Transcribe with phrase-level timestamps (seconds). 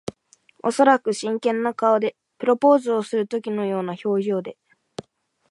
[0.63, 2.17] おそらく真剣な顔で。
[2.39, 4.57] プロポーズをするときのような表情で。